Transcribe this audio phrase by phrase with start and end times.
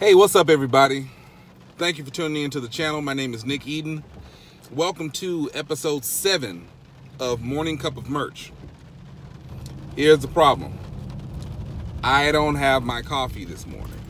[0.00, 1.10] Hey, what's up, everybody?
[1.76, 3.02] Thank you for tuning in to the channel.
[3.02, 4.02] My name is Nick Eden.
[4.72, 6.68] Welcome to episode seven
[7.18, 8.50] of Morning Cup of Merch.
[9.96, 10.78] Here's the problem
[12.02, 14.00] I don't have my coffee this morning,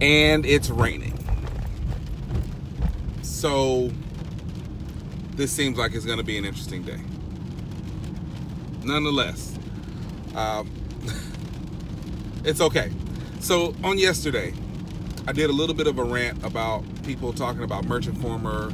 [0.00, 1.18] and it's raining.
[3.22, 3.90] So,
[5.32, 7.00] this seems like it's going to be an interesting day.
[8.84, 9.58] Nonetheless,
[10.36, 10.70] um,
[12.44, 12.92] it's okay.
[13.44, 14.54] So on yesterday,
[15.28, 18.72] I did a little bit of a rant about people talking about Merch Informer,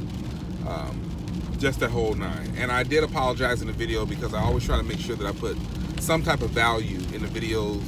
[0.65, 2.53] um, just that whole nine.
[2.55, 5.27] And I did apologize in the video because I always try to make sure that
[5.27, 5.57] I put
[5.99, 7.83] some type of value in the videos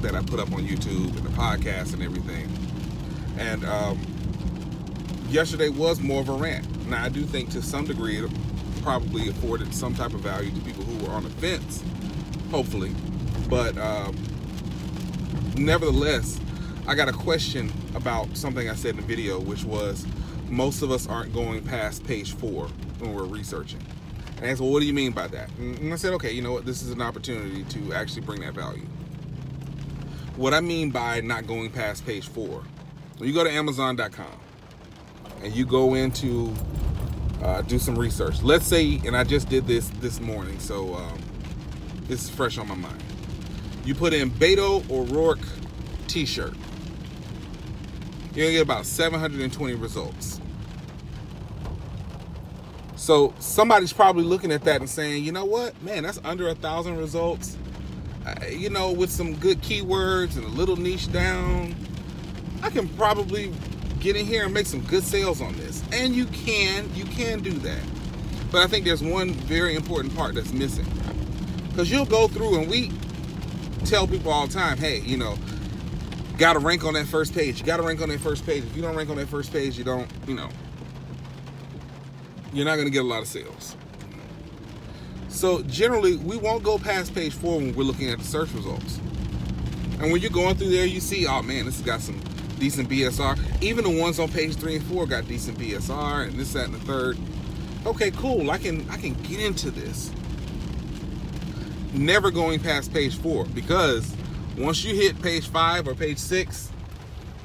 [0.00, 2.48] that I put up on YouTube and the podcast and everything.
[3.36, 3.98] And um,
[5.30, 6.86] yesterday was more of a rant.
[6.86, 8.30] Now I do think to some degree it
[8.82, 11.82] probably afforded some type of value to people who were on the fence,
[12.52, 12.94] hopefully.
[13.48, 14.14] But um,
[15.58, 16.40] nevertheless,
[16.86, 20.06] I got a question about something I said in the video, which was
[20.48, 23.80] most of us aren't going past page four when we're researching.
[24.36, 25.50] And I asked, well, what do you mean by that?
[25.58, 26.64] And I said, okay, you know what?
[26.64, 28.86] This is an opportunity to actually bring that value.
[30.36, 32.62] What I mean by not going past page four,
[33.18, 34.26] when you go to Amazon.com
[35.42, 36.54] and you go into
[37.42, 38.42] uh, do some research.
[38.42, 41.18] Let's say, and I just did this this morning, so um,
[42.06, 43.02] this is fresh on my mind.
[43.88, 45.38] You put in Beto O'Rourke
[46.08, 46.52] t-shirt.
[48.34, 50.42] You're gonna get about 720 results.
[52.96, 56.54] So somebody's probably looking at that and saying, you know what, man, that's under a
[56.54, 57.56] thousand results.
[58.50, 61.74] You know, with some good keywords and a little niche down,
[62.62, 63.54] I can probably
[64.00, 65.82] get in here and make some good sales on this.
[65.94, 67.82] And you can, you can do that.
[68.52, 70.84] But I think there's one very important part that's missing.
[71.70, 72.92] Because you'll go through and we
[73.84, 75.36] tell people all the time, hey, you know,
[76.38, 77.60] got to rank on that first page.
[77.60, 78.64] You got to rank on that first page.
[78.64, 80.48] If you don't rank on that first page, you don't, you know,
[82.52, 83.76] you're not going to get a lot of sales.
[85.28, 88.98] So generally, we won't go past page four when we're looking at the search results.
[90.00, 92.20] And when you're going through there, you see, oh man, this has got some
[92.58, 93.62] decent BSR.
[93.62, 96.74] Even the ones on page three and four got decent BSR, and this, that, and
[96.74, 97.18] the third.
[97.86, 98.50] Okay, cool.
[98.50, 100.10] I can I can get into this.
[101.92, 104.14] Never going past page four because
[104.56, 106.70] once you hit page five or page six,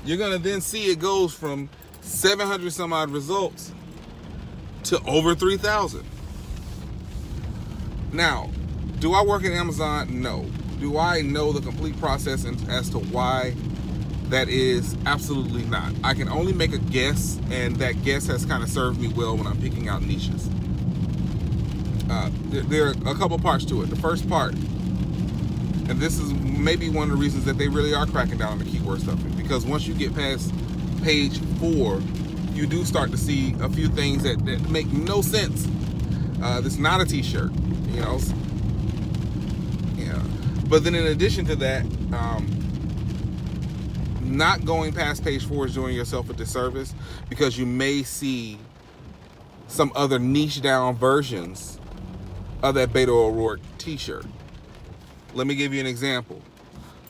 [0.06, 1.70] you're gonna then see it goes from
[2.02, 3.72] 700 some odd results
[4.84, 6.04] to over 3,000.
[8.12, 8.50] Now,
[9.00, 10.22] do I work at Amazon?
[10.22, 10.46] No.
[10.80, 13.56] Do I know the complete process as to why
[14.30, 14.96] that is?
[15.06, 15.94] Absolutely not.
[16.04, 19.38] I can only make a guess, and that guess has kind of served me well
[19.38, 20.50] when I'm picking out niches.
[22.14, 23.90] Uh, there, are a couple parts to it.
[23.90, 28.06] The first part, and this is maybe one of the reasons that they really are
[28.06, 30.54] cracking down on the keyword stuffing, because once you get past
[31.02, 32.02] page four,
[32.54, 35.68] you do start to see a few things that, that make no sense.
[36.40, 37.52] Uh, it's not a t-shirt,
[37.88, 38.20] you know.
[39.96, 40.22] Yeah.
[40.68, 41.82] But then in addition to that,
[42.14, 42.48] um,
[44.22, 46.94] not going past page four is doing yourself a disservice
[47.28, 48.60] because you may see
[49.68, 51.80] some other niche down versions
[52.64, 54.26] of that Beto O'Rourke t-shirt.
[55.34, 56.42] Let me give you an example.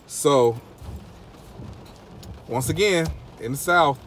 [0.07, 0.59] So,
[2.47, 3.07] once again,
[3.39, 3.99] in the South,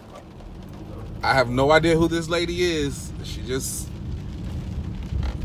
[1.22, 3.12] I have no idea who this lady is.
[3.22, 3.88] She just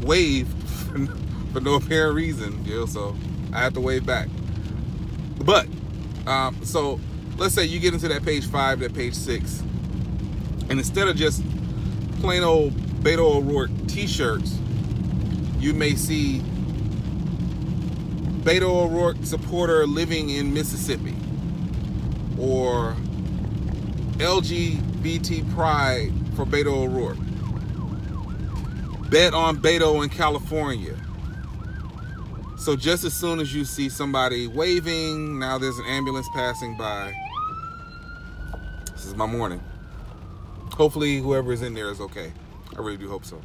[0.02, 0.52] waved
[1.54, 3.16] for no apparent reason, you know, so
[3.54, 4.28] I have to wave back.
[5.46, 5.68] But,
[6.26, 7.00] um, so
[7.38, 9.62] let's say you get into that page five, that page six,
[10.70, 11.44] and instead of just
[12.22, 12.74] plain old
[13.04, 14.58] Beto O'Rourke t-shirts,
[15.62, 16.40] you may see
[18.44, 21.16] Beto O'Rourke supporter living in Mississippi
[22.40, 22.96] or
[24.18, 27.18] LGBT pride for Beto O'Rourke.
[29.12, 30.98] Bet on Beto in California.
[32.58, 37.14] So just as soon as you see somebody waving, now there's an ambulance passing by.
[38.94, 39.62] This is my morning.
[40.72, 42.34] Hopefully whoever is in there is okay.
[42.76, 43.40] I really do hope so.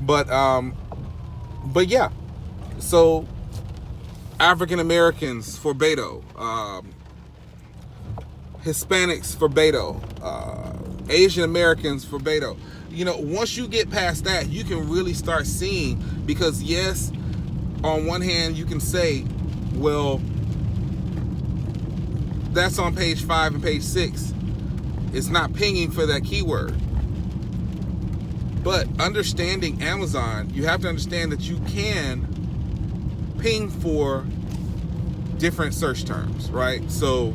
[0.00, 0.74] But um
[1.64, 2.10] but yeah.
[2.78, 3.26] So
[4.40, 6.88] African Americans for Beto, um,
[8.64, 10.72] Hispanics for Beto, uh,
[11.10, 12.56] Asian Americans for Beto.
[12.88, 17.12] You know, once you get past that, you can really start seeing because yes,
[17.84, 19.24] on one hand you can say,
[19.74, 20.20] well,
[22.52, 24.32] that's on page five and page six.
[25.12, 26.74] It's not pinging for that keyword.
[28.62, 32.26] But understanding Amazon, you have to understand that you can
[33.38, 34.26] ping for
[35.38, 36.88] different search terms, right?
[36.90, 37.32] So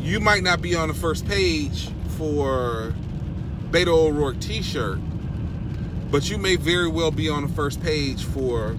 [0.00, 2.92] you might not be on the first page for
[3.70, 4.98] Beto O'Rourke t-shirt,
[6.10, 8.76] but you may very well be on the first page for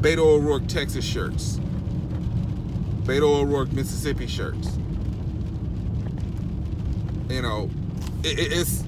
[0.00, 1.58] Beto O'Rourke Texas shirts,
[3.04, 4.78] Beto O'Rourke Mississippi shirts.
[7.30, 7.70] You know,
[8.22, 8.84] it, it's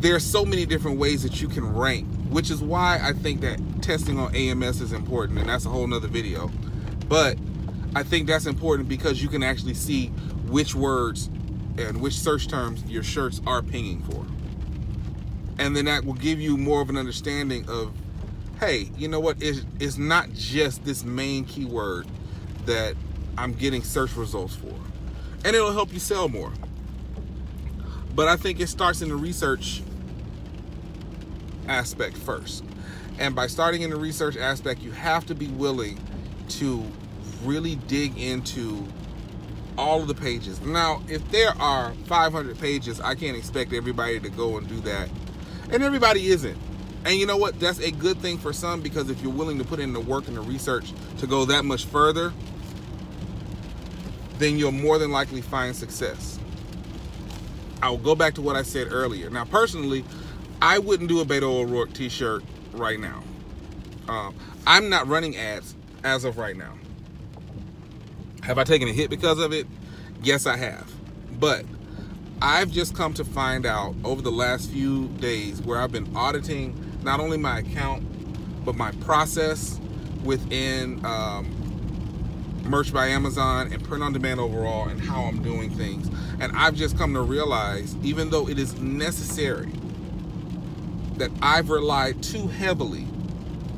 [0.00, 3.60] there's so many different ways that you can rank, which is why I think that
[3.82, 6.50] testing on AMS is important, and that's a whole nother video.
[7.06, 7.36] But
[7.94, 10.06] I think that's important because you can actually see
[10.46, 11.26] which words
[11.76, 14.26] and which search terms your shirts are pinging for.
[15.58, 17.92] And then that will give you more of an understanding of,
[18.58, 19.36] hey, you know what?
[19.42, 22.06] It's, it's not just this main keyword
[22.64, 22.94] that
[23.36, 24.74] I'm getting search results for.
[25.44, 26.52] And it'll help you sell more.
[28.14, 29.82] But I think it starts in the research
[31.70, 32.64] aspect first.
[33.18, 35.98] And by starting in the research aspect, you have to be willing
[36.50, 36.84] to
[37.44, 38.86] really dig into
[39.78, 40.60] all of the pages.
[40.60, 45.08] Now, if there are 500 pages, I can't expect everybody to go and do that.
[45.70, 46.58] And everybody isn't.
[47.04, 47.58] And you know what?
[47.58, 50.28] That's a good thing for some because if you're willing to put in the work
[50.28, 52.32] and the research to go that much further,
[54.38, 56.38] then you'll more than likely find success.
[57.82, 59.30] I'll go back to what I said earlier.
[59.30, 60.04] Now, personally,
[60.62, 62.42] I wouldn't do a Beto O'Rourke t-shirt
[62.72, 63.22] right now.
[64.08, 64.34] Um,
[64.66, 65.74] I'm not running ads
[66.04, 66.74] as of right now.
[68.42, 69.66] Have I taken a hit because of it?
[70.22, 70.90] Yes, I have.
[71.38, 71.64] But
[72.42, 76.98] I've just come to find out over the last few days where I've been auditing
[77.02, 78.04] not only my account,
[78.64, 79.80] but my process
[80.24, 81.50] within um,
[82.64, 86.10] merch by Amazon and print on demand overall and how I'm doing things.
[86.40, 89.70] And I've just come to realize, even though it is necessary,
[91.20, 93.06] that I've relied too heavily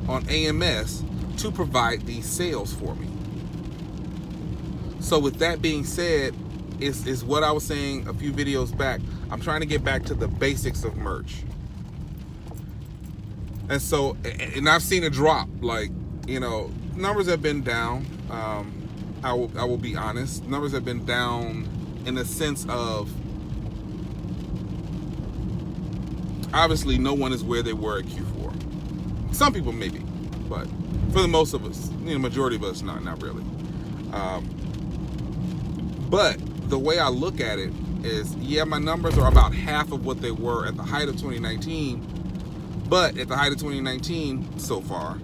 [0.07, 1.03] on AMS
[1.37, 3.07] to provide these sales for me.
[4.99, 6.33] So with that being said,
[6.79, 9.01] is is what I was saying a few videos back.
[9.29, 11.43] I'm trying to get back to the basics of merch.
[13.69, 15.47] And so, and I've seen a drop.
[15.61, 15.91] Like,
[16.27, 18.05] you know, numbers have been down.
[18.29, 18.87] Um,
[19.23, 20.45] I will, I will be honest.
[20.45, 21.67] Numbers have been down
[22.05, 23.09] in the sense of
[26.53, 29.35] obviously no one is where they were at Q4.
[29.35, 29.99] Some people maybe,
[30.49, 30.67] but
[31.11, 33.43] for the most of us, you know, majority of us, not not really.
[34.13, 34.47] Um,
[36.09, 36.37] but
[36.69, 37.73] the way I look at it
[38.03, 41.15] is, yeah, my numbers are about half of what they were at the height of
[41.15, 42.85] 2019.
[42.89, 45.17] But at the height of 2019, so far,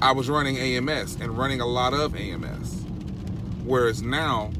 [0.00, 2.84] I was running AMS and running a lot of AMS.
[3.64, 4.50] Whereas now,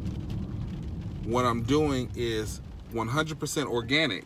[1.25, 2.61] what I'm doing is
[2.93, 4.25] 100% organic.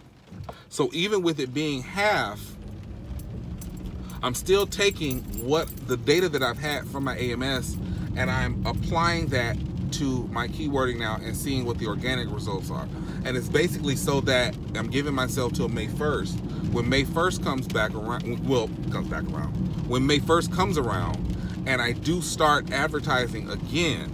[0.69, 2.41] So even with it being half,
[4.23, 7.77] I'm still taking what the data that I've had from my AMS
[8.17, 9.57] and I'm applying that
[9.93, 12.89] to my keywording now and seeing what the organic results are.
[13.25, 16.73] And it's basically so that I'm giving myself till May 1st.
[16.73, 19.53] When May 1st comes back around, well, comes back around.
[19.89, 21.37] When May 1st comes around
[21.67, 24.13] and I do start advertising again,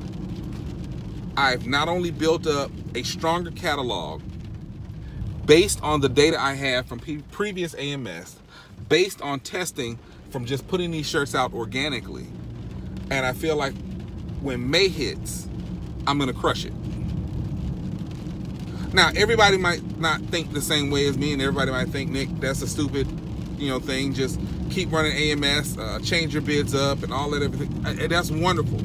[1.37, 4.21] I've not only built up a stronger catalog
[5.47, 7.01] based on the data I have from
[7.31, 8.37] previous AMS,
[8.89, 9.99] based on testing
[10.31, 12.27] from just putting these shirts out organically.
[13.11, 13.75] And I feel like
[14.41, 15.49] when May hits,
[16.07, 16.73] I'm gonna crush it.
[18.93, 22.29] Now, everybody might not think the same way as me, and everybody might think, Nick,
[22.41, 23.07] that's a stupid,
[23.59, 24.13] you know, thing.
[24.13, 24.39] Just
[24.71, 27.87] keep running AMS, uh, change your bids up, and all that everything.
[27.87, 28.79] And that's wonderful.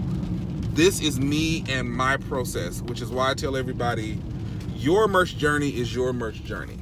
[0.74, 4.20] This is me and my process, which is why I tell everybody,
[4.78, 6.78] your merch journey is your merch journey.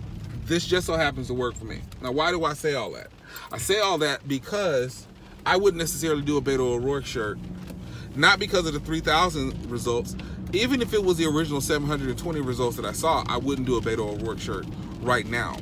[0.45, 1.81] This just so happens to work for me.
[2.01, 3.07] Now, why do I say all that?
[3.51, 5.07] I say all that because
[5.45, 7.39] I wouldn't necessarily do a Beto O'Rourke shirt
[8.15, 10.15] not because of the 3000 results.
[10.53, 13.81] Even if it was the original 720 results that I saw, I wouldn't do a
[13.81, 14.65] Beto O'Rourke shirt
[15.01, 15.57] right now.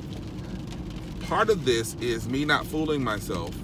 [1.22, 3.56] Part of this is me not fooling myself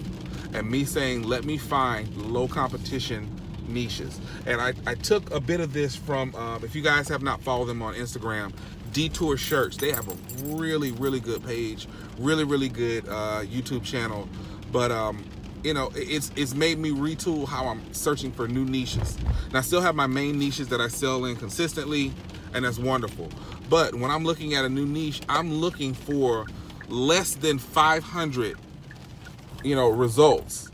[0.54, 3.30] and me saying, let me find low competition
[3.70, 4.20] niches.
[4.46, 7.42] And I, I took a bit of this from, um, if you guys have not
[7.42, 8.54] followed them on Instagram,
[8.94, 9.78] Detour Shirts.
[9.78, 14.28] They have a really, really good page, really, really good uh, YouTube channel.
[14.72, 15.24] But um,
[15.64, 19.18] you know, it's it's made me retool how I'm searching for new niches.
[19.48, 22.14] And I still have my main niches that I sell in consistently,
[22.54, 23.30] and that's wonderful.
[23.70, 26.48] But when I'm looking at a new niche, I'm looking for
[26.88, 28.58] less than 500,
[29.64, 30.72] you know, results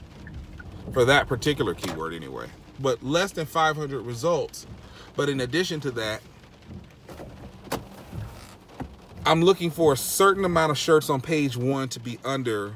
[0.93, 2.47] for that particular keyword anyway.
[2.79, 4.67] But less than 500 results.
[5.15, 6.21] But in addition to that,
[9.25, 12.75] I'm looking for a certain amount of shirts on page one to be under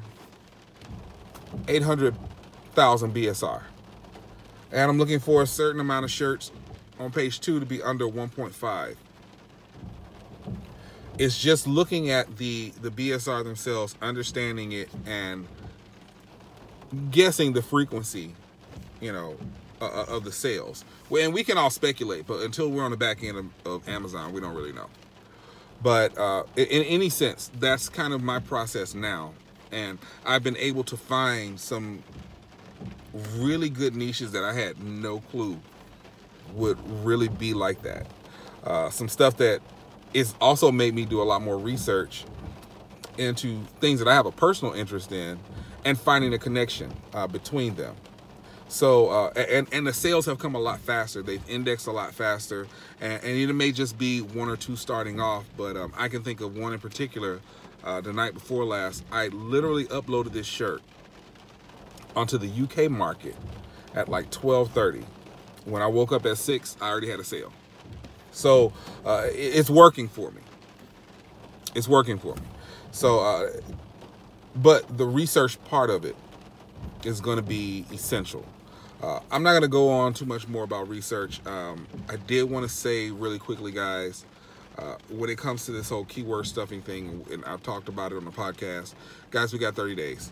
[1.68, 3.62] 800,000 BSR.
[4.72, 6.50] And I'm looking for a certain amount of shirts
[6.98, 8.96] on page two to be under 1.5.
[11.18, 15.46] It's just looking at the the BSR themselves, understanding it, and
[17.10, 18.34] guessing the frequency,
[19.00, 19.36] you know,
[19.80, 20.84] uh, uh, of the sales.
[21.10, 24.32] And we can all speculate, but until we're on the back end of, of Amazon,
[24.32, 24.88] we don't really know.
[25.82, 29.32] But uh, in, in any sense, that's kind of my process now,
[29.72, 32.02] and I've been able to find some
[33.36, 35.58] really good niches that I had no clue
[36.54, 38.06] would really be like that.
[38.64, 39.60] Uh, some stuff that
[40.12, 42.24] is also made me do a lot more research
[43.18, 45.38] into things that I have a personal interest in
[45.84, 47.96] and finding a connection uh, between them.
[48.70, 51.22] So uh, and and the sales have come a lot faster.
[51.22, 52.68] They've indexed a lot faster,
[53.00, 56.22] and, and it may just be one or two starting off, but um, I can
[56.22, 57.40] think of one in particular.
[57.82, 60.82] Uh, the night before last, I literally uploaded this shirt
[62.14, 63.34] onto the UK market
[63.96, 65.04] at like 12:30.
[65.64, 67.52] When I woke up at six, I already had a sale.
[68.30, 68.72] So
[69.04, 70.42] uh, it's working for me.
[71.74, 72.42] It's working for me.
[72.92, 73.50] So, uh,
[74.54, 76.14] but the research part of it
[77.04, 78.44] is going to be essential.
[79.02, 81.44] Uh, I'm not going to go on too much more about research.
[81.46, 84.26] Um, I did want to say really quickly, guys,
[84.78, 88.16] uh, when it comes to this whole keyword stuffing thing, and I've talked about it
[88.16, 88.94] on the podcast,
[89.30, 90.30] guys, we got 30 days.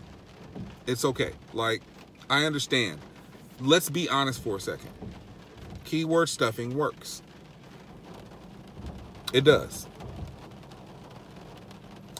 [0.85, 1.31] It's okay.
[1.53, 1.81] Like,
[2.29, 2.99] I understand.
[3.59, 4.89] Let's be honest for a second.
[5.83, 7.23] Keyword stuffing works.
[9.33, 9.87] It does.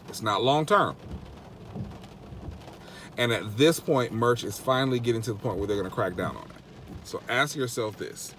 [0.08, 0.96] It's not long term.
[3.20, 5.94] And at this point, merch is finally getting to the point where they're going to
[5.94, 6.64] crack down on it.
[7.04, 8.34] So ask yourself this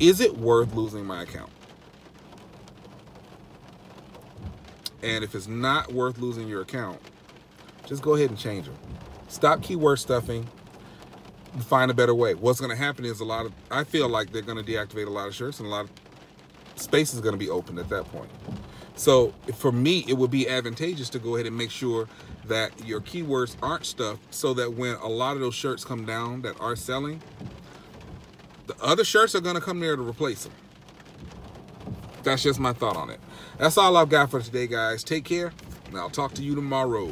[0.00, 1.50] Is it worth losing my account?
[5.02, 7.00] And if it's not worth losing your account,
[7.86, 8.78] just go ahead and change them.
[9.28, 10.48] Stop keyword stuffing.
[11.58, 12.32] Find a better way.
[12.32, 15.06] What's going to happen is a lot of, I feel like they're going to deactivate
[15.06, 15.90] a lot of shirts and a lot of
[16.76, 18.30] space is going to be open at that point.
[18.94, 22.08] So for me, it would be advantageous to go ahead and make sure
[22.46, 26.42] that your keywords aren't stuffed so that when a lot of those shirts come down
[26.42, 27.22] that are selling,
[28.66, 30.52] the other shirts are going to come there to replace them.
[32.22, 33.20] That's just my thought on it.
[33.58, 35.02] That's all I've got for today, guys.
[35.02, 35.52] Take care,
[35.86, 37.10] and I'll talk to you tomorrow.